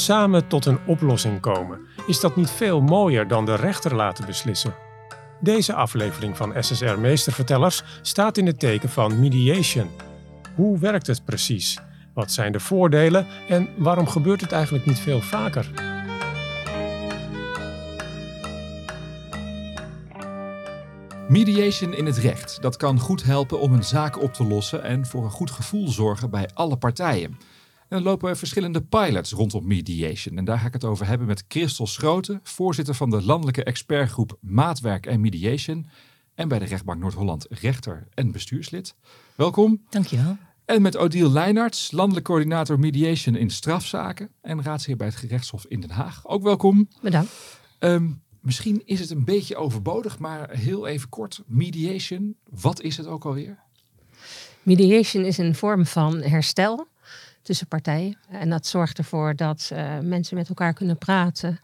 [0.00, 1.80] Samen tot een oplossing komen.
[2.06, 4.74] Is dat niet veel mooier dan de rechter laten beslissen?
[5.40, 9.90] Deze aflevering van SSR Meestervertellers staat in het teken van mediation.
[10.54, 11.78] Hoe werkt het precies?
[12.14, 15.70] Wat zijn de voordelen en waarom gebeurt het eigenlijk niet veel vaker?
[21.28, 22.62] Mediation in het recht.
[22.62, 25.88] Dat kan goed helpen om een zaak op te lossen en voor een goed gevoel
[25.88, 27.38] zorgen bij alle partijen.
[27.90, 30.38] En er lopen verschillende pilots rondom mediation.
[30.38, 34.38] En daar ga ik het over hebben met Christel Schroten, voorzitter van de landelijke expertgroep
[34.40, 35.86] Maatwerk en Mediation.
[36.34, 38.94] En bij de rechtbank Noord-Holland rechter en bestuurslid.
[39.34, 39.82] Welkom.
[39.88, 40.36] Dankjewel.
[40.64, 45.80] En met Odile Leinarts, landelijk coördinator mediation in strafzaken en raadsheer bij het gerechtshof in
[45.80, 46.26] Den Haag.
[46.26, 46.88] Ook welkom.
[47.02, 47.32] Bedankt.
[47.78, 48.10] Ehm,
[48.40, 51.42] misschien is het een beetje overbodig, maar heel even kort.
[51.46, 53.58] Mediation, wat is het ook alweer?
[54.62, 56.88] Mediation is een vorm van herstel
[57.50, 58.16] tussen partijen.
[58.28, 61.60] En dat zorgt ervoor dat uh, mensen met elkaar kunnen praten.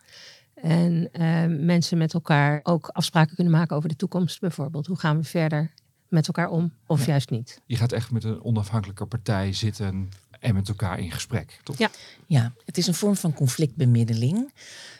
[0.54, 4.86] En uh, mensen met elkaar ook afspraken kunnen maken over de toekomst bijvoorbeeld.
[4.86, 5.70] Hoe gaan we verder
[6.08, 7.06] met elkaar om of ja.
[7.06, 7.60] juist niet?
[7.66, 10.08] Je gaat echt met een onafhankelijke partij zitten
[10.40, 11.78] en met elkaar in gesprek, toch?
[11.78, 11.90] Ja,
[12.26, 14.52] ja het is een vorm van conflictbemiddeling.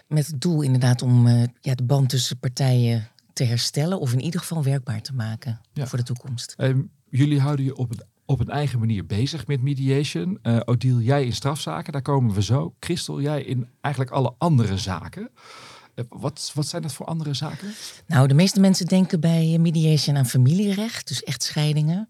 [0.06, 4.00] Met het doel inderdaad om uh, ja, de band tussen partijen te herstellen.
[4.00, 5.86] Of in ieder geval werkbaar te maken ja.
[5.86, 6.55] voor de toekomst.
[6.58, 10.38] Um, jullie houden je op, het, op een eigen manier bezig met mediation.
[10.42, 10.60] Uh,
[11.00, 12.74] jij in strafzaken, daar komen we zo.
[12.80, 15.30] Christel, jij in eigenlijk alle andere zaken.
[15.94, 17.74] Uh, wat, wat zijn dat voor andere zaken?
[18.06, 22.08] Nou, de meeste mensen denken bij mediation aan familierecht, dus echtscheidingen.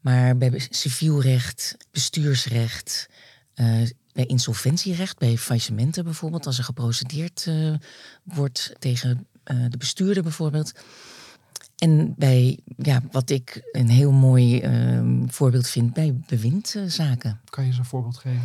[0.00, 3.08] Maar bij civielrecht, bestuursrecht,
[3.54, 3.66] uh,
[4.12, 7.50] bij insolventierecht, bij faillissementen bijvoorbeeld, als er geprocedeerd
[8.22, 10.72] wordt tegen de bestuurder bijvoorbeeld.
[11.78, 17.40] En bij ja, wat ik een heel mooi uh, voorbeeld vind bij bewindzaken.
[17.50, 18.42] Kan je eens een voorbeeld geven?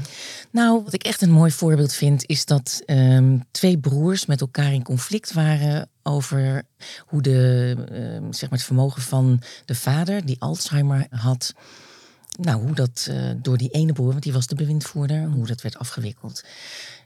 [0.52, 4.74] Nou, wat ik echt een mooi voorbeeld vind, is dat um, twee broers met elkaar
[4.74, 6.64] in conflict waren over
[7.06, 11.54] hoe de, uh, zeg maar het vermogen van de vader, die Alzheimer had,
[12.40, 15.62] nou, hoe dat uh, door die ene broer, want die was de bewindvoerder, hoe dat
[15.62, 16.44] werd afgewikkeld.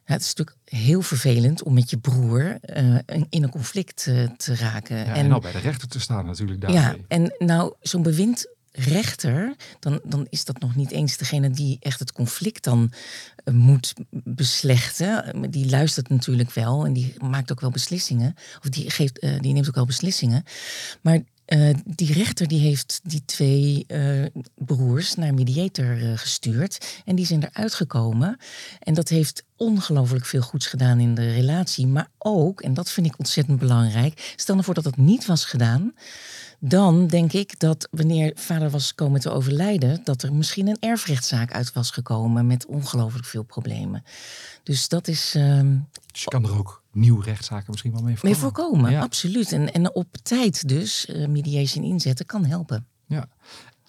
[0.04, 2.98] Het is natuurlijk heel vervelend om met je broer uh,
[3.30, 4.98] in een conflict uh, te raken.
[4.98, 6.82] Ja, en, en nou bij de rechter te staan natuurlijk daarmee.
[6.82, 12.00] Ja, en nou zo'n bewindrechter, dan, dan is dat nog niet eens degene die echt
[12.00, 12.92] het conflict dan
[13.46, 15.36] uh, moet beslechten.
[15.52, 18.36] Die luistert natuurlijk wel en die maakt ook wel beslissingen.
[18.64, 20.44] Of die, geeft, die neemt ook wel beslissingen.
[21.02, 21.20] Maar
[21.54, 24.26] uh, die rechter die heeft die twee uh,
[24.56, 27.02] broers naar mediator uh, gestuurd.
[27.06, 28.38] En die zijn eruit gekomen.
[28.80, 31.88] En dat heeft ongelooflijk veel goeds gedaan in de relatie.
[31.88, 34.34] Maar ook, en dat vind ik ontzettend belangrijk.
[34.36, 35.94] Stel ervoor dat dat niet was gedaan.
[36.66, 41.52] Dan denk ik dat wanneer vader was komen te overlijden, dat er misschien een erfrechtszaak
[41.52, 44.04] uit was gekomen met ongelooflijk veel problemen.
[44.64, 45.36] Dus dat is.
[45.36, 45.60] Uh,
[46.12, 48.42] dus je kan er ook nieuwe rechtszaken misschien wel mee voorkomen.
[48.42, 49.02] Mee voorkomen, ja.
[49.02, 49.52] absoluut.
[49.52, 52.88] En, en op tijd dus uh, mediation inzetten kan helpen.
[53.08, 53.28] Ja.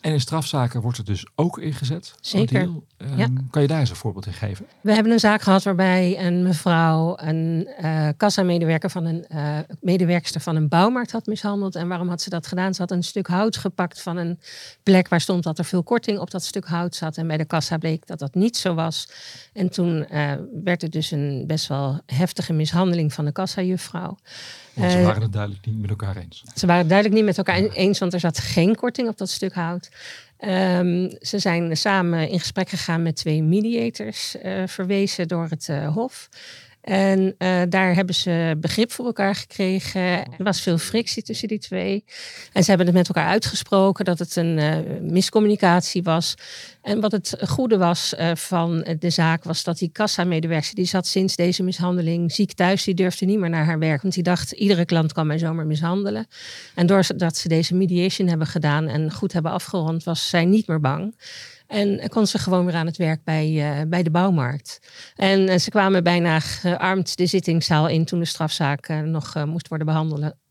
[0.04, 2.14] En in strafzaken wordt het dus ook ingezet.
[2.20, 2.60] Zeker.
[2.60, 2.84] Um,
[3.16, 3.28] ja.
[3.50, 4.66] Kan je daar eens een voorbeeld in geven?
[4.80, 10.40] We hebben een zaak gehad waarbij een mevrouw een uh, kassamedewerker van een uh, medewerkster
[10.40, 11.74] van een bouwmarkt had mishandeld.
[11.74, 12.74] En waarom had ze dat gedaan?
[12.74, 14.38] Ze had een stuk hout gepakt van een
[14.82, 17.16] plek waar stond dat er veel korting op dat stuk hout zat.
[17.16, 19.08] En bij de kassa bleek dat dat niet zo was.
[19.52, 20.32] En toen uh,
[20.64, 24.16] werd het dus een best wel heftige mishandeling van de kassajuffrouw.
[24.74, 26.42] Want ze waren het duidelijk niet met elkaar eens.
[26.54, 29.30] Ze waren het duidelijk niet met elkaar eens, want er zat geen korting op dat
[29.30, 29.90] stuk hout.
[30.40, 35.94] Um, ze zijn samen in gesprek gegaan met twee mediators, uh, verwezen door het uh,
[35.94, 36.28] Hof.
[36.84, 40.00] En uh, daar hebben ze begrip voor elkaar gekregen.
[40.00, 42.04] Er was veel frictie tussen die twee.
[42.52, 46.34] En ze hebben het met elkaar uitgesproken dat het een uh, miscommunicatie was.
[46.82, 51.06] En wat het goede was uh, van de zaak was dat die kassamedewerker, die zat
[51.06, 54.02] sinds deze mishandeling ziek thuis, die durfde niet meer naar haar werk.
[54.02, 56.26] Want die dacht, iedere klant kan mij zomaar mishandelen.
[56.74, 60.80] En doordat ze deze mediation hebben gedaan en goed hebben afgerond, was zij niet meer
[60.80, 61.14] bang.
[61.66, 64.78] En kon ze gewoon weer aan het werk bij, uh, bij de bouwmarkt.
[65.14, 69.68] En uh, ze kwamen bijna gearmd de zittingszaal in toen de strafzaak uh, nog moest
[69.68, 69.86] worden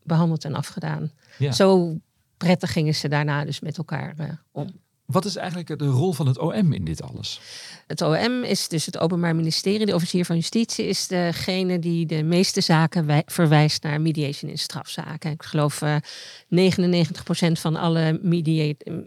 [0.02, 1.12] behandeld en afgedaan.
[1.38, 1.52] Ja.
[1.52, 1.98] Zo
[2.36, 4.14] prettig gingen ze daarna dus met elkaar
[4.52, 4.82] om.
[5.06, 7.40] Wat is eigenlijk de rol van het OM in dit alles?
[7.86, 9.86] Het OM is dus het Openbaar Ministerie.
[9.86, 15.30] De officier van Justitie is degene die de meeste zaken verwijst naar mediation in strafzaken.
[15.30, 16.00] Ik geloof uh, 99%
[17.52, 18.20] van alle,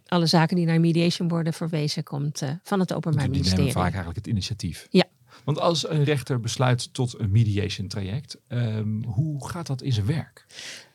[0.08, 3.66] alle zaken die naar mediation worden verwezen, komt uh, van het Openbaar die Ministerie.
[3.66, 4.88] Die nemen vaak eigenlijk het initiatief.
[4.90, 5.06] Ja.
[5.44, 10.06] Want als een rechter besluit tot een mediation traject, ehm, hoe gaat dat in zijn
[10.06, 10.46] werk?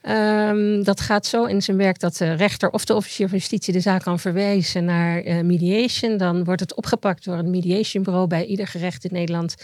[0.08, 3.72] Um, dat gaat zo in zijn werk dat de rechter of de officier van justitie
[3.72, 6.16] de zaak kan verwijzen naar uh, mediation.
[6.16, 8.26] Dan wordt het opgepakt door een mediationbureau.
[8.26, 9.54] Bij ieder gerecht in Nederland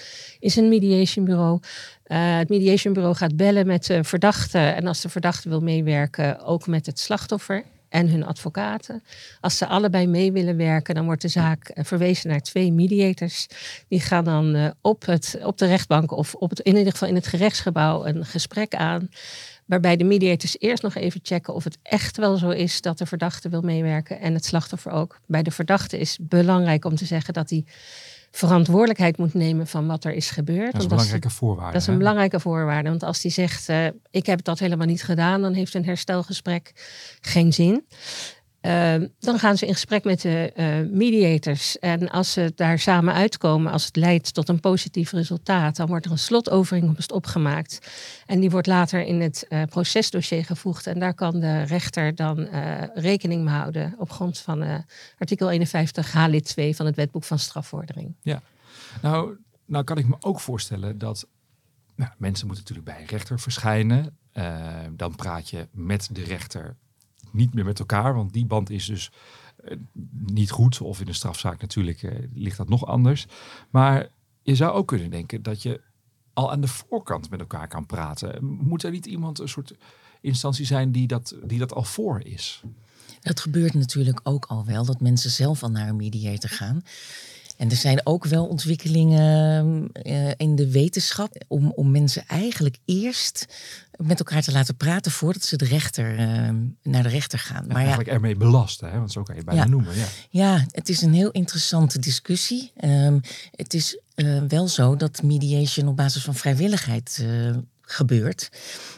[0.41, 1.61] is een mediationbureau.
[2.07, 4.59] Uh, het mediationbureau gaat bellen met de verdachte.
[4.59, 9.03] En als de verdachte wil meewerken, ook met het slachtoffer en hun advocaten.
[9.41, 13.47] Als ze allebei mee willen werken, dan wordt de zaak eh, verwezen naar twee mediators.
[13.89, 17.15] Die gaan dan op, het, op de rechtbank of op het, in ieder geval in
[17.15, 19.09] het gerechtsgebouw een gesprek aan.
[19.69, 23.07] Waarbij de mediators eerst nog even checken of het echt wel zo is dat de
[23.07, 25.21] verdachte wil meewerken en het slachtoffer ook.
[25.27, 27.65] Bij de verdachte is belangrijk om te zeggen dat hij
[28.31, 30.73] verantwoordelijkheid moet nemen van wat er is gebeurd.
[30.73, 31.73] Dat is een belangrijke voorwaarde.
[31.73, 32.89] Dat is een belangrijke voorwaarde.
[32.89, 36.73] Want als hij zegt, uh, ik heb dat helemaal niet gedaan, dan heeft een herstelgesprek
[37.21, 37.87] geen zin.
[38.63, 41.79] Uh, dan gaan ze in gesprek met de uh, mediators.
[41.79, 46.05] En als ze daar samen uitkomen, als het leidt tot een positief resultaat, dan wordt
[46.05, 47.91] er een slotovereenkomst opgemaakt.
[48.27, 50.87] En die wordt later in het uh, procesdossier gevoegd.
[50.87, 52.49] En daar kan de rechter dan
[52.95, 54.85] rekening mee houden op grond van
[55.19, 58.15] artikel 51 H lid 2 van het wetboek van strafvordering.
[58.23, 58.43] Ja,
[59.03, 61.27] nou, nou kan ik me ook voorstellen dat
[61.95, 64.17] nou, mensen moeten natuurlijk bij een rechter verschijnen.
[64.91, 66.77] dan praat je met de rechter
[67.33, 69.11] niet meer met elkaar, want die band is dus
[69.65, 69.77] uh,
[70.27, 70.81] niet goed.
[70.81, 73.27] Of in een strafzaak natuurlijk uh, ligt dat nog anders.
[73.71, 74.09] Maar
[74.43, 75.81] je zou ook kunnen denken dat je
[76.33, 78.45] al aan de voorkant met elkaar kan praten.
[78.45, 79.75] Moet er niet iemand een soort
[80.21, 82.63] instantie zijn die dat, die dat al voor is?
[83.21, 86.83] Het gebeurt natuurlijk ook al wel dat mensen zelf al naar een mediator gaan.
[87.59, 93.47] En er zijn ook wel ontwikkelingen uh, in de wetenschap om, om mensen eigenlijk eerst
[93.97, 96.49] met elkaar te laten praten voordat ze de rechter, uh,
[96.83, 97.67] naar de rechter gaan.
[97.67, 98.99] Maar eigenlijk ja, ermee belasten, hè?
[98.99, 99.97] want zo kan je bijna ja, noemen.
[99.97, 100.07] Ja.
[100.31, 102.73] ja, het is een heel interessante discussie.
[102.85, 103.21] Um,
[103.51, 107.25] het is uh, wel zo dat mediation op basis van vrijwilligheid
[107.83, 108.51] gebeurt.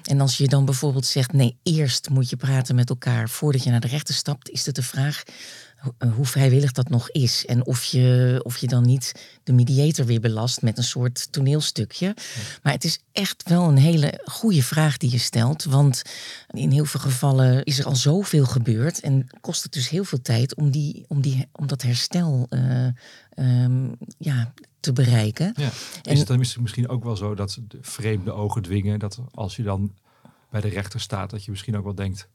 [0.04, 3.70] En als je dan bijvoorbeeld zegt, nee, eerst moet je praten met elkaar voordat je
[3.70, 5.22] naar de rechter stapt, is het de vraag
[6.14, 7.46] hoe vrijwillig dat nog is.
[7.46, 12.16] En of je, of je dan niet de mediator weer belast met een soort toneelstukje.
[12.62, 15.64] Maar het is echt wel een hele goede vraag die je stelt.
[15.64, 16.02] Want
[16.50, 19.00] in heel veel gevallen is er al zoveel gebeurd.
[19.00, 22.86] En kost het dus heel veel tijd om, die, om, die, om dat herstel uh,
[23.36, 25.52] um, ja, te bereiken.
[25.56, 25.70] Ja.
[26.02, 28.98] Is het dan misschien ook wel zo dat de vreemde ogen dwingen?
[28.98, 29.94] Dat als je dan
[30.50, 32.28] bij de rechter staat, dat je misschien ook wel denkt...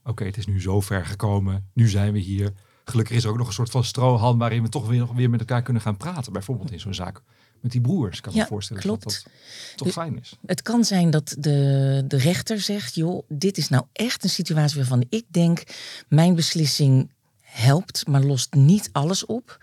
[0.00, 2.52] oké, okay, het is nu zo ver gekomen, nu zijn we hier
[2.84, 5.40] gelukkig is er ook nog een soort van strohalm waarin we toch weer, weer met
[5.40, 6.32] elkaar kunnen gaan praten.
[6.32, 7.22] Bijvoorbeeld in zo'n zaak
[7.60, 8.20] met die broers.
[8.20, 9.04] Kan ik ja, me voorstellen klopt.
[9.04, 9.32] dat dat
[9.76, 10.36] toch dus fijn is.
[10.46, 14.76] Het kan zijn dat de, de rechter zegt, joh, dit is nou echt een situatie
[14.76, 15.62] waarvan ik denk,
[16.08, 19.58] mijn beslissing helpt, maar lost niet alles op.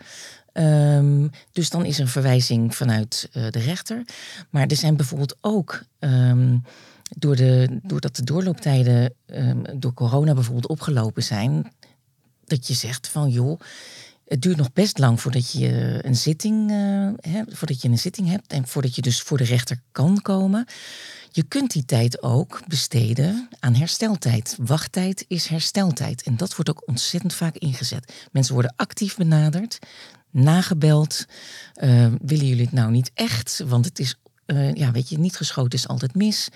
[0.52, 4.04] Um, dus dan is er een verwijzing vanuit uh, de rechter.
[4.50, 6.62] Maar er zijn bijvoorbeeld ook um,
[7.16, 11.72] door de, doordat de doorlooptijden um, door corona bijvoorbeeld opgelopen zijn,
[12.50, 13.60] dat je zegt van joh,
[14.26, 16.70] het duurt nog best lang voordat je een zitting
[17.20, 20.66] hebt, voordat je een zitting hebt en voordat je dus voor de rechter kan komen.
[21.32, 24.56] Je kunt die tijd ook besteden aan hersteltijd.
[24.60, 26.22] Wachttijd is hersteltijd.
[26.22, 28.12] En dat wordt ook ontzettend vaak ingezet.
[28.32, 29.78] Mensen worden actief benaderd,
[30.30, 31.26] nagebeld.
[31.76, 33.62] Uh, willen jullie het nou niet echt?
[33.66, 34.14] Want het is,
[34.74, 36.48] ja, weet je, niet geschoten is altijd mis.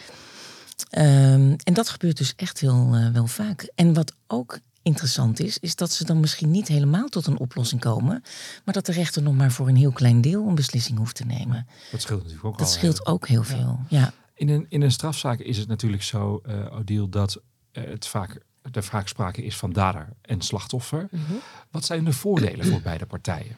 [0.90, 3.70] Um, en dat gebeurt dus echt uh, wel vaak.
[3.74, 7.80] En wat ook interessant is, is dat ze dan misschien niet helemaal tot een oplossing
[7.80, 8.22] komen,
[8.64, 11.24] maar dat de rechter nog maar voor een heel klein deel een beslissing hoeft te
[11.24, 11.66] nemen.
[11.90, 14.12] Dat scheelt natuurlijk ook Dat al, scheelt ook heel veel, ja.
[14.34, 17.40] In een, in een strafzaak is het natuurlijk zo, uh, Odile, dat
[17.72, 18.40] uh, het vaak,
[18.72, 21.08] er vaak sprake is van dader en slachtoffer.
[21.10, 21.20] Mhm.
[21.20, 21.40] Mm -hmm.
[21.70, 23.56] Wat zijn de voordelen voor beide partijen?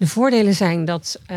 [0.00, 1.36] De voordelen zijn dat uh,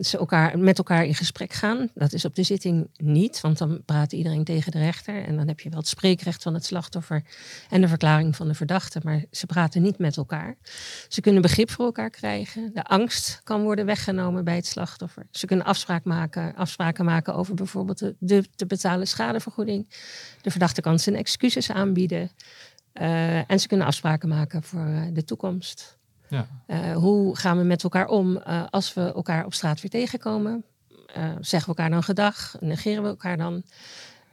[0.00, 1.88] ze elkaar, met elkaar in gesprek gaan.
[1.94, 5.24] Dat is op de zitting niet, want dan praat iedereen tegen de rechter.
[5.24, 7.22] En dan heb je wel het spreekrecht van het slachtoffer
[7.70, 9.00] en de verklaring van de verdachte.
[9.02, 10.56] Maar ze praten niet met elkaar.
[11.08, 12.70] Ze kunnen begrip voor elkaar krijgen.
[12.74, 15.26] De angst kan worden weggenomen bij het slachtoffer.
[15.30, 19.88] Ze kunnen afspraak maken, afspraken maken over bijvoorbeeld de, de te betalen schadevergoeding.
[20.42, 22.30] De verdachte kan zijn excuses aanbieden.
[22.94, 26.02] Uh, en ze kunnen afspraken maken voor uh, de toekomst.
[26.34, 26.46] Ja.
[26.66, 30.64] Uh, hoe gaan we met elkaar om uh, als we elkaar op straat weer tegenkomen?
[30.90, 32.56] Uh, zeggen we elkaar dan gedag?
[32.60, 33.62] Negeren we elkaar dan?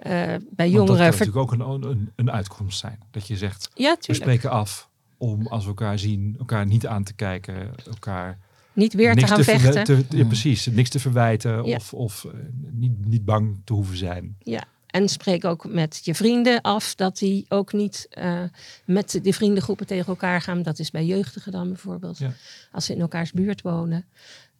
[0.03, 0.87] bij Want jongeren.
[0.87, 2.99] dat kan natuurlijk ook een, een, een, uitkomst zijn.
[3.11, 7.03] Dat je zegt, ja, we spreken af om als we elkaar zien, elkaar niet aan
[7.03, 8.37] te kijken, elkaar
[8.73, 9.83] niet weer te gaan te vechten.
[9.83, 11.75] Te, ja, precies, niks te verwijten Ja.
[11.75, 12.27] of, of
[12.71, 14.35] niet, niet bang te hoeven zijn.
[14.39, 14.63] Ja.
[14.91, 18.43] En spreek ook met je vrienden af dat die ook niet uh,
[18.85, 20.61] met de vriendengroepen tegen elkaar gaan.
[20.61, 22.17] Dat is bij jeugdigen dan bijvoorbeeld.
[22.17, 22.33] Ja.
[22.71, 24.05] Als ze in elkaars buurt wonen.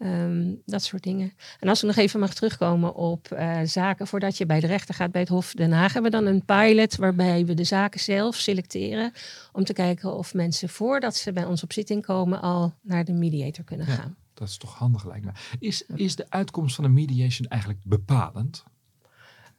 [0.04, 1.34] Um, dat soort dingen.
[1.60, 4.96] En als we nog even mag terugkomen op uh, zaken voordat je bij de rechter
[4.96, 8.00] gaat bij het Hof Den Haag, hebben we dan een pilot waarbij we de zaken
[8.00, 9.14] zelf selecteren
[9.52, 13.14] om te kijken of mensen voordat ze bij ons op zitting komen al naar de
[13.14, 14.16] mediator kunnen ja, gaan.
[14.34, 15.32] Dat is toch handig lijkt me.
[15.60, 18.64] Is, is de uitkomst van een mediation eigenlijk bepalend?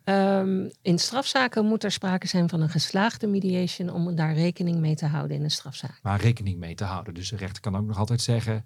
[0.04, 4.94] Um, in strafzaken moet er sprake zijn van een geslaagde mediation om daar rekening mee
[4.94, 5.98] te houden in een strafzaak.
[6.02, 7.14] Maar rekening mee te houden.
[7.14, 8.64] Dus de rechter kan ook nog altijd zeggen: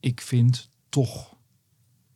[0.00, 1.34] Ik vind toch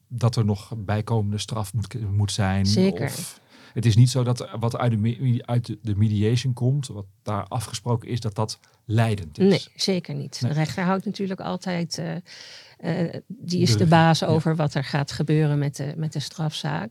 [0.08, 2.66] dat er nog bijkomende straf moet, moet zijn.
[2.66, 3.04] Zeker.
[3.04, 3.40] Of
[3.74, 8.08] het is niet zo dat wat uit de, uit de mediation komt, wat daar afgesproken
[8.08, 9.48] is, dat dat leidend is.
[9.48, 10.40] Nee, zeker niet.
[10.40, 15.12] De rechter houdt natuurlijk altijd, uh, uh, die is de, baas over wat er gaat
[15.12, 16.90] gebeuren met de, met de strafzaak.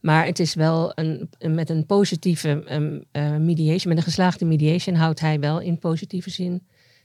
[0.00, 4.94] Maar het is wel een, met een positieve um, uh, mediation, met een geslaagde mediation
[4.94, 6.62] houdt hij wel in positieve zin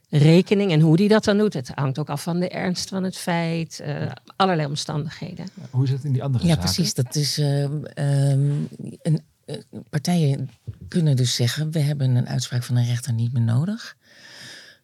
[0.10, 0.72] rekening.
[0.72, 3.18] En hoe die dat dan doet, het hangt ook af van de ernst van het
[3.18, 5.46] feit, uh, allerlei omstandigheden.
[5.70, 6.68] hoe is het in die andere ja, zaken?
[6.68, 6.94] Ja, precies.
[6.94, 8.68] Dat is uh, um,
[9.02, 9.56] een, uh,
[9.90, 10.50] partijen
[10.88, 13.98] kunnen dus zeggen: we hebben een uitspraak van een rechter niet meer nodig.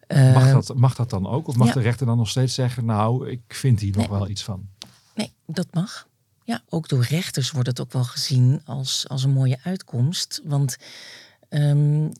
[0.08, 1.48] Mag dat, mag dat dan ook?
[1.48, 1.74] Of mag ja.
[1.74, 4.20] de rechter dan nog steeds zeggen: nou, ik vind hier nog nee.
[4.20, 4.67] wel iets van?
[5.15, 6.08] Nee, dat mag.
[6.44, 10.41] Ja, ook door rechters wordt het ook wel gezien als, als een mooie uitkomst.
[10.44, 10.77] Want
[11.50, 12.12] um,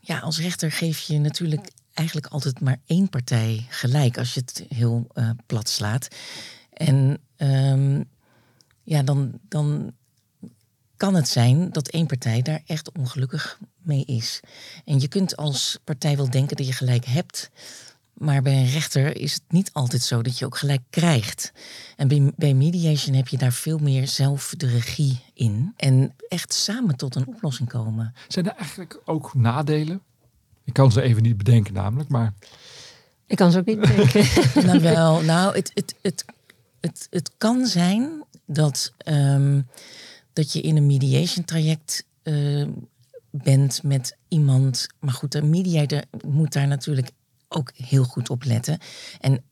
[0.00, 4.64] ja, als rechter geef je natuurlijk eigenlijk altijd maar één partij gelijk als je het
[4.68, 6.08] heel uh, plat slaat.
[6.72, 8.04] En um,
[8.82, 9.92] ja, dan, dan
[10.96, 14.40] kan het zijn dat één partij daar echt ongelukkig mee is.
[14.84, 17.50] En je kunt als partij wel denken dat je gelijk hebt.
[18.12, 21.52] Maar bij een rechter is het niet altijd zo dat je ook gelijk krijgt.
[21.96, 25.72] En bij mediation heb je daar veel meer zelf de regie in.
[25.76, 28.14] En echt samen tot een oplossing komen.
[28.28, 30.02] Zijn er eigenlijk ook nadelen?
[30.66, 32.34] Ik kan ze even niet bedenken namelijk, maar...
[33.26, 34.24] Ik kan ze ook niet bedenken.
[34.66, 36.24] nou wel, nou het, het, het,
[36.80, 39.68] het, het kan zijn dat, um,
[40.32, 42.66] dat je in een mediation traject uh,
[43.30, 44.86] bent met iemand.
[45.00, 47.10] Maar goed, de mediator moet daar natuurlijk
[47.48, 48.78] ook heel goed op letten.
[49.20, 49.42] En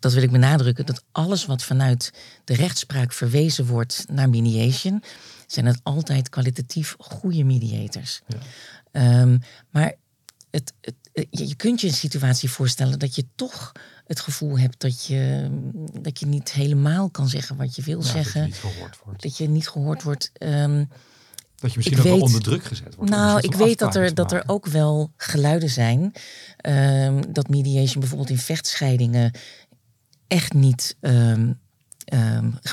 [0.00, 2.12] dat wil ik benadrukken, dat alles wat vanuit
[2.44, 5.02] de rechtspraak verwezen wordt naar mediation,
[5.46, 8.20] zijn het altijd kwalitatief goede mediators.
[8.92, 9.20] Ja.
[9.20, 9.94] Um, maar
[10.50, 13.72] het, het, je kunt je een situatie voorstellen dat je toch
[14.06, 15.48] het gevoel hebt dat je,
[16.00, 18.50] dat je niet helemaal kan zeggen wat je wil ja, zeggen.
[18.50, 19.22] Dat je niet gehoord wordt.
[19.22, 20.30] Dat je niet gehoord wordt.
[20.38, 20.88] Um,
[21.56, 23.10] dat je misschien ook weet, wel onder druk gezet wordt.
[23.10, 26.12] Nou, ik weet dat er, dat er ook wel geluiden zijn.
[26.66, 29.32] Um, dat mediation bijvoorbeeld in vechtscheidingen
[30.26, 31.58] echt niet um,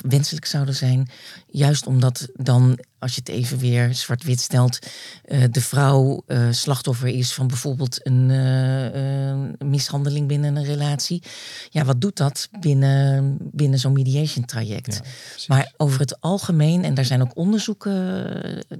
[0.01, 1.09] wenselijk zouden zijn.
[1.47, 4.79] Juist omdat dan, als je het even weer zwart-wit stelt,
[5.25, 11.23] uh, de vrouw uh, slachtoffer is van bijvoorbeeld een uh, mishandeling binnen een relatie.
[11.69, 14.93] Ja, wat doet dat binnen, binnen zo'n mediation traject?
[14.95, 15.01] Ja,
[15.47, 17.93] maar over het algemeen, en daar zijn ook onderzoeken,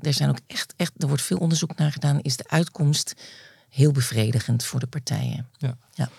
[0.01, 3.13] er zijn ook echt, echt, er wordt veel onderzoek naar gedaan, is de uitkomst
[3.69, 5.47] heel bevredigend voor de partijen.
[5.57, 5.77] Ja.
[5.93, 6.09] ja.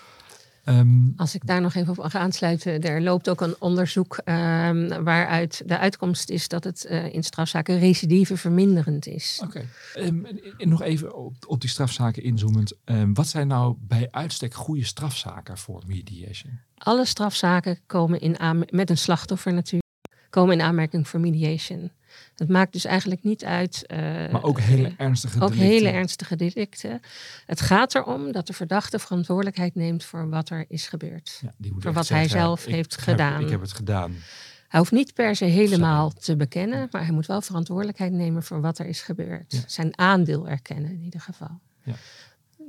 [0.69, 5.03] Um, Als ik daar nog even op ga aansluiten, er loopt ook een onderzoek um,
[5.03, 9.39] waaruit de uitkomst is dat het uh, in strafzaken recidive verminderend is.
[9.43, 9.65] Oké.
[9.93, 10.07] Okay.
[10.07, 10.25] Um,
[10.57, 12.73] en nog even op, op die strafzaken inzoomend.
[13.13, 16.59] wat zijn nou bij uitstek goede strafzaken voor mediation?
[16.77, 19.88] Alle strafzaken komen in met een slachtoffer natuurlijk,
[20.29, 21.91] komen in aanmerking voor mediation.
[22.35, 23.83] Het maakt dus eigenlijk niet uit.
[23.87, 23.99] Uh,
[24.31, 25.69] maar ook hele ernstige ook delicten.
[25.69, 27.01] hele ernstige delicten.
[27.45, 31.39] Het gaat erom dat de verdachte verantwoordelijkheid neemt voor wat er is gebeurd.
[31.41, 33.41] Ja, die moet voor wat zeggen, hij zelf ik heeft gedaan.
[33.41, 34.15] Ik heb het gedaan.
[34.67, 38.61] Hij hoeft niet per se helemaal te bekennen, maar hij moet wel verantwoordelijkheid nemen voor
[38.61, 39.53] wat er is gebeurd.
[39.53, 39.59] Ja.
[39.67, 41.59] Zijn aandeel erkennen in ieder geval.
[41.83, 41.95] Ja.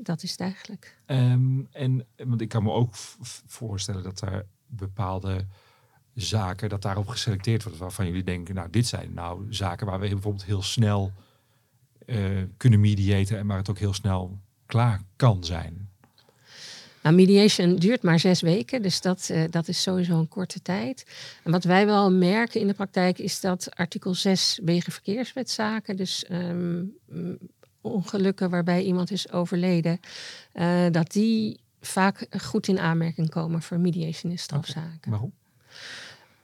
[0.02, 0.96] Dat is het eigenlijk.
[1.06, 2.94] Um, en want ik kan me ook
[3.46, 5.46] voorstellen dat er bepaalde
[6.20, 7.78] zaken, dat daarop geselecteerd wordt.
[7.78, 11.12] Waarvan jullie denken, nou, dit zijn nou zaken waar we bijvoorbeeld heel snel
[12.06, 15.88] uh, kunnen mediaten en waar het ook heel snel klaar kan zijn.
[17.02, 21.06] Nou, mediation duurt maar zes weken, dus dat, uh, dat is sowieso een korte tijd.
[21.42, 26.96] En wat wij wel merken in de praktijk is dat artikel 6 wegenverkeerswetzaken, dus um,
[27.80, 30.00] ongelukken waarbij iemand is overleden,
[30.54, 34.96] uh, dat die vaak goed in aanmerking komen voor mediation in strafzaken.
[34.96, 35.10] Okay.
[35.10, 35.32] Waarom?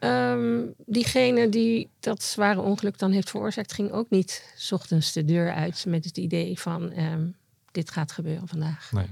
[0.01, 5.25] Um, diegene die dat zware ongeluk dan heeft veroorzaakt, ging ook niet s ochtends de
[5.25, 7.35] deur uit met het idee van um,
[7.73, 8.93] dit gaat gebeuren vandaag.
[8.93, 9.07] Nee,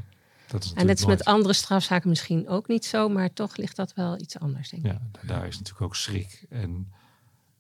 [0.47, 3.77] dat is en dat is met andere strafzaken misschien ook niet zo, maar toch ligt
[3.77, 4.93] dat wel iets anders, denk ik.
[4.93, 6.45] Ja, daar is natuurlijk ook schrik.
[6.49, 6.93] En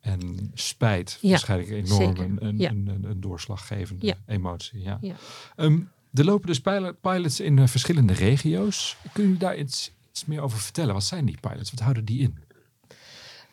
[0.01, 2.71] en spijt Ja, waarschijnlijk enorm een, een, Ja.
[2.71, 4.15] een, een, doorslaggevende Ja.
[4.27, 4.81] emotie.
[4.83, 4.99] Ja.
[5.01, 5.15] Ja.
[5.57, 5.81] Ehm,
[6.15, 8.97] er lopen dus pilot- pilots in eh, verschillende regio's.
[9.13, 10.95] Kun je daar iets, iets meer over vertellen?
[10.95, 11.71] Wat zijn die pilots?
[11.71, 12.39] Wat houden die in?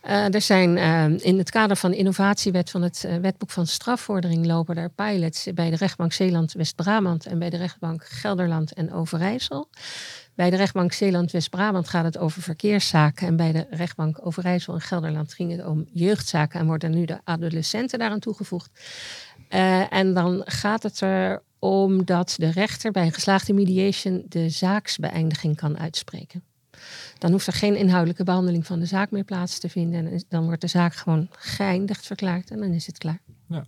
[0.01, 3.67] Eh, er zijn eh, in het kader van de innovatiewet van het eh, wetboek van
[3.67, 9.69] strafvordering lopen er pilots bij de rechtbank Zeeland-West-Brabant en bij de rechtbank Gelderland en Overijssel.
[10.35, 15.33] Bij de rechtbank Zeeland-West-Brabant gaat het over verkeerszaken en bij de rechtbank Overijssel en Gelderland
[15.33, 18.69] ging het om jeugdzaken en worden nu de adolescenten daaraan toegevoegd.
[19.89, 25.79] En dan gaat het erom dat de rechter bij een geslaagde mediation de zaaksbeëindiging kan
[25.79, 26.50] uitspreken.
[27.17, 30.07] Dan hoeft er geen inhoudelijke behandeling van de zaak meer plaats te vinden.
[30.07, 33.19] En dan wordt de zaak gewoon geëindigd verklaard en dan is het klaar.
[33.47, 33.65] Ja.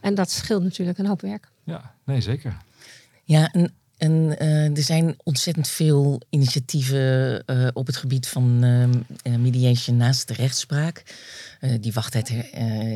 [0.00, 1.48] En dat scheelt natuurlijk een hoop werk.
[1.64, 2.56] Ja, nee, zeker.
[3.24, 8.92] Ja, en, en eh, er zijn ontzettend veel initiatieven eh, op het gebied van ehm,
[9.22, 11.02] eh, mediation naast de rechtspraak.
[11.80, 12.32] Die wachttijd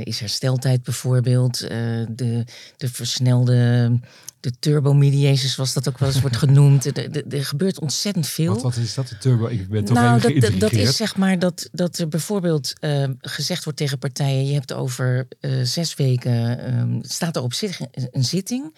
[0.05, 1.59] is hersteltijd bijvoorbeeld.
[1.59, 2.45] De,
[2.77, 3.99] de versnelde,
[4.41, 6.97] de turbo mediation zoals dat ook wel eens wordt genoemd.
[6.97, 8.53] Er- gebeurt ontzettend veel.
[8.53, 9.09] Wat, wat is dat?
[9.09, 9.47] De turbo?
[9.47, 12.73] Ik ben toch nou, dat, dat, is zeg maar dat, dat er bijvoorbeeld
[13.21, 15.29] gezegd wordt tegen partijen: je hebt over
[15.63, 17.81] zes weken ehm, staat er op zich
[18.11, 18.75] een zitting,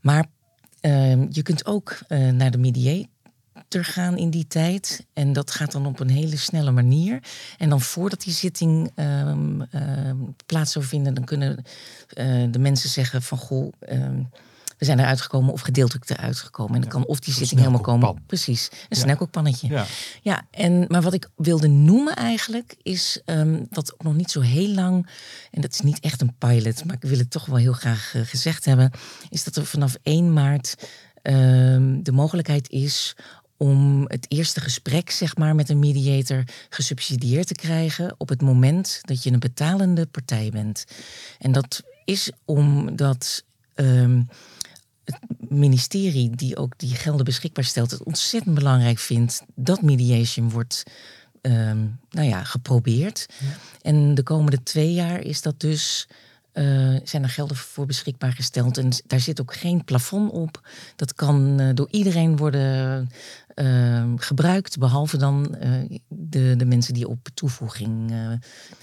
[0.00, 0.26] maar
[0.82, 3.10] ehm, je kunt ook eh, naar de mediator
[3.70, 7.22] gaan in die tijd en dat gaat dan op een hele snelle manier.
[7.58, 11.64] En dan voordat die zitting ehm, ehm, plaats zou vinden, dan kunnen
[12.08, 13.72] eh, de mensen zeggen van goh.
[14.82, 16.74] We zijn eruit gekomen of gedeeltelijk eruit gekomen.
[16.74, 18.22] En dan kan of die zitting helemaal komen.
[18.26, 19.68] Precies, een snelkookpannetje.
[19.68, 19.86] Ja,
[20.22, 24.40] Ja, en, maar wat ik wilde noemen eigenlijk is ehm, wat ook nog niet zo
[24.40, 25.08] heel lang,
[25.50, 28.14] en dat is niet echt een pilot, maar ik wil het toch wel heel graag
[28.14, 28.90] eh, gezegd hebben,
[29.28, 30.74] is dat er vanaf 1 maart
[31.22, 33.16] ehm, de mogelijkheid is
[33.56, 39.00] om het eerste gesprek zeg maar, met een mediator gesubsidieerd te krijgen op het moment
[39.02, 40.84] dat je een betalende partij bent.
[41.38, 44.22] En dat is omdat ehm,
[45.04, 45.18] het
[45.50, 50.82] ministerie, die ook die gelden beschikbaar stelt, het ontzettend belangrijk vindt dat mediation wordt
[51.40, 53.26] ehm, nou ja, geprobeerd.
[53.82, 56.08] En de komende twee jaar is dat dus.
[56.52, 58.78] eh, zijn er gelden voor beschikbaar gesteld.
[58.78, 60.68] En daar zit ook geen plafond op.
[60.96, 63.08] Dat kan eh, door iedereen worden
[63.54, 68.32] ehm, gebruikt, behalve dan eh, de, de mensen die op toevoeging eh,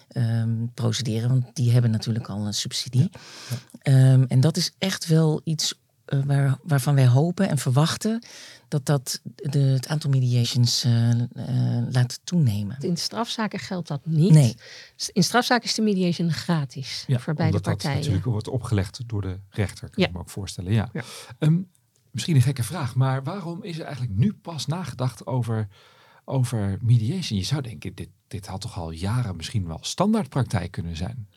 [0.10, 1.30] ehm, procederen.
[1.30, 3.10] Want die hebben natuurlijk al een subsidie.
[4.28, 5.74] En dat is echt wel iets
[6.10, 8.24] eh, waar, waarvan wij hopen en verwachten
[8.68, 11.18] dat dat de, het aantal mediations eh, eh,
[11.92, 12.78] laat toenemen.
[12.80, 14.32] In strafzaken geldt dat niet.
[14.32, 14.56] Nee.
[15.14, 17.98] In strafzaken is de mediation gratis ja voor beide omdat dat partijen.
[17.98, 20.08] natuurlijk wordt opgelegd door de rechter, kan Ja.
[20.08, 20.74] ik me ook voorstellen.
[20.74, 20.90] Ja.
[20.94, 21.04] Ja.
[21.40, 21.58] Ehm,
[22.12, 25.68] misschien een gekke vraag, maar waarom is er eigenlijk nu pas nagedacht over,
[26.26, 27.40] over mediation?
[27.40, 31.28] Je zou denken, dit, dit had toch al jaren misschien wel standaardpraktijk kunnen zijn?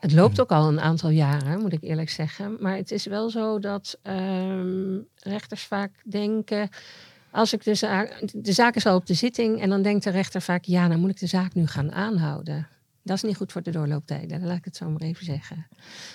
[0.00, 2.56] Het loopt ook al een aantal jaren, moet ik eerlijk zeggen.
[2.60, 6.68] Maar het is wel zo dat ehm, rechters vaak denken.
[7.30, 8.22] Als ik zaak.
[8.34, 9.60] De zaak is al op de zitting.
[9.60, 10.64] En dan denkt de rechter vaak.
[10.64, 12.68] Ja, dan moet ik de zaak nu gaan aanhouden.
[13.06, 15.66] Dat is niet goed voor de doorlooptijden, laat ik het zo maar even zeggen.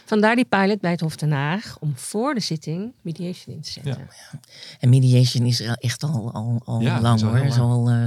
[0.06, 3.72] Vandaar die pilot bij het Hof Den Haag om voor de zitting mediation in te
[3.72, 4.08] zetten.
[4.80, 7.38] En mediation is er al echt al, al, al Ja, lang hoor.
[7.38, 8.04] Is al, eh,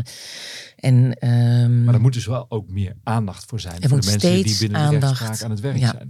[0.76, 4.02] en, ehm, Maar er moet dus wel ook meer aandacht voor zijn Er voor moet
[4.02, 5.90] de mensen die binnen de aandacht, rechtspraak aan het werk ja.
[5.90, 6.08] zijn.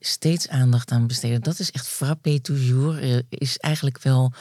[0.00, 1.42] steeds aandacht aan besteden.
[1.42, 3.00] Dat is echt frappé toujours.
[3.00, 4.32] eh, is eigenlijk wel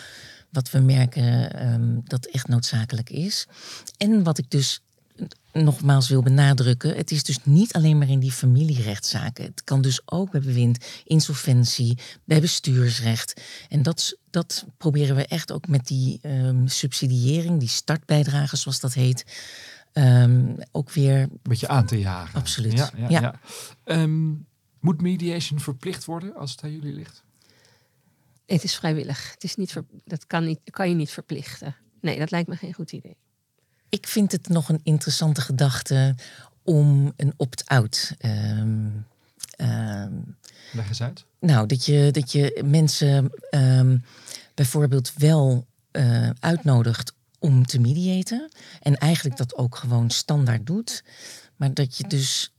[0.49, 3.47] wat we merken ehm, dat echt noodzakelijk is.
[3.97, 4.81] En wat ik dus
[5.63, 6.95] nogmaals wil benadrukken.
[6.95, 9.43] Het is dus niet alleen maar in die familierechtszaken.
[9.45, 13.41] Het kan dus ook bij bewind, insolventie, bij bestuursrecht.
[13.69, 18.93] En dat, dat proberen we echt ook met die ehm, subsidiëring, die startbijdrage zoals dat
[18.93, 19.25] heet,
[19.93, 22.39] ehm, ook weer Een beetje aan te jagen.
[22.39, 22.73] Absoluut.
[22.77, 23.21] Ja, ja, Ja.
[23.21, 23.39] ja.
[23.83, 24.31] Ehm,
[24.79, 27.23] moet mediation verplicht worden als het aan jullie ligt?
[28.45, 29.31] Het is vrijwillig.
[29.33, 31.75] Het is niet ver- dat kan, niet, kan je niet verplichten.
[32.01, 33.17] Nee, dat lijkt me geen goed idee.
[33.95, 36.15] Ik vind het nog een interessante gedachte
[36.63, 38.13] om een opt-out.
[38.17, 38.87] ehm,
[40.71, 41.25] Leg eens uit.
[41.39, 43.97] nou, dat je, dat je mensen ehm,
[44.53, 48.51] bijvoorbeeld wel eh, uitnodigt om te mediaten.
[48.81, 51.03] En eigenlijk dat ook gewoon standaard doet.
[51.55, 52.53] Maar dat je dus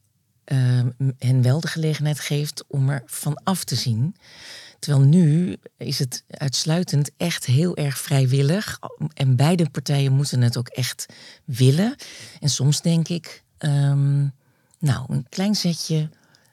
[1.18, 4.16] hen wel de gelegenheid geeft om er van af te zien.
[4.78, 8.78] Terwijl nu is het uitsluitend echt heel erg vrijwillig.
[9.14, 11.06] En beide partijen moeten het ook echt
[11.44, 11.96] willen.
[12.40, 14.20] En soms denk ik, ehm,
[14.78, 16.08] nou, een klein zetje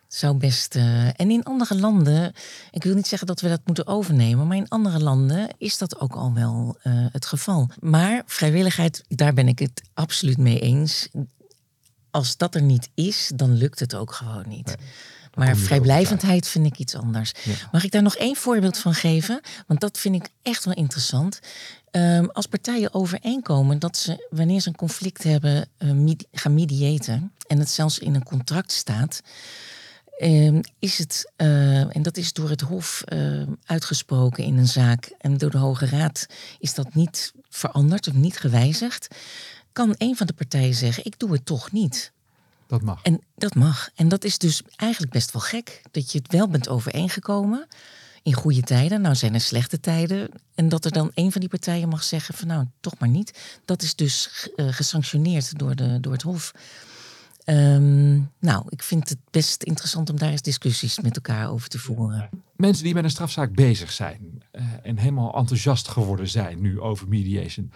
[0.08, 0.76] zou best.
[0.76, 2.34] eh, en in andere landen,
[2.72, 6.00] ik wil niet zeggen dat we dat moeten overnemen, maar in andere landen is dat
[6.00, 7.70] ook al wel eh, het geval.
[7.80, 11.10] Maar vrijwilligheid, daar ben ik het absoluut mee eens.
[12.12, 14.76] als dat er niet is, dan lukt het ook gewoon niet.
[15.34, 17.32] Maar vrijblijvendheid vind ik iets anders.
[17.44, 17.54] Ja.
[17.72, 19.42] Mag ik daar nog één voorbeeld van geven?
[19.68, 21.40] Want dat vind ik echt wel interessant.
[21.92, 27.32] Ehm, als partijen overeenkomen dat ze, wanneer ze een conflict hebben, eh, medi- gaan mediaten
[27.48, 29.22] en het zelfs in een contract staat,
[30.18, 35.14] ehm, is het, eh, en dat is door het Hof eh, uitgesproken in een zaak
[35.18, 36.26] en door de Hoge Raad
[36.60, 39.08] is dat niet veranderd of niet gewijzigd,
[39.72, 42.12] kan een van de partijen zeggen: Ik doe het toch niet.
[42.68, 43.02] Dat mag.
[43.02, 43.90] En dat mag.
[43.96, 45.82] En dat is dus eigenlijk best wel gek.
[45.92, 47.68] Dat je het wel bent overeengekomen
[48.24, 49.02] in goede tijden.
[49.02, 50.30] Nou zijn er slechte tijden.
[50.56, 53.60] En dat er dan een van die partijen mag zeggen van nou, toch maar niet.
[53.66, 56.54] Dat is dus eh, gesanctioneerd door, de, door het Hof.
[57.44, 61.80] Ehm, nou, ik vind het best interessant om daar eens discussies met elkaar over te
[61.80, 62.30] voeren.
[62.56, 67.08] Mensen die met een strafzaak bezig zijn eh, en helemaal enthousiast geworden zijn nu over
[67.08, 67.72] mediation.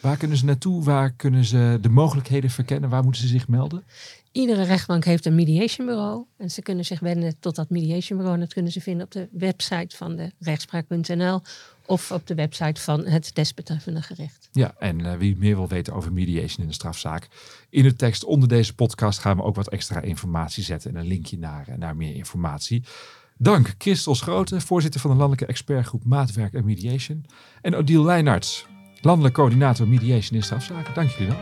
[0.00, 0.84] Waar kunnen ze naartoe?
[0.84, 2.90] Waar kunnen ze de mogelijkheden verkennen?
[2.90, 3.84] Waar moeten ze zich melden?
[4.32, 6.24] Iedere rechtbank heeft een mediation bureau.
[6.36, 8.34] En ze kunnen zich wenden tot dat mediation bureau.
[8.34, 11.40] En dat kunnen ze vinden op de website van de rechtspraak.nl
[11.86, 14.48] of op de website van het desbetreffende gerecht.
[14.52, 17.28] Ja, en eh, wie meer wil weten over mediation in de strafzaak.
[17.70, 21.06] In de tekst onder deze podcast gaan we ook wat extra informatie zetten en een
[21.06, 22.84] linkje naar, eh, naar meer informatie.
[23.38, 27.24] Dank Christel Schroten, voorzitter van de landelijke expertgroep Maatwerk en Mediation.
[27.62, 28.66] En Odile Leijnarts,
[29.06, 30.94] landelijk coördinator Mediation in strafzaken.
[30.94, 31.36] Dank jullie wel.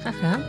[0.00, 0.42] Graag gedaan.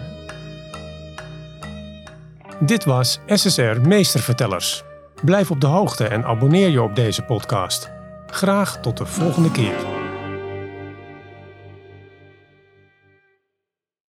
[2.59, 4.83] Dit was SSR Meestervertellers.
[5.23, 7.91] Blijf op de hoogte en abonneer je op deze podcast.
[8.27, 10.00] Graag tot de volgende keer.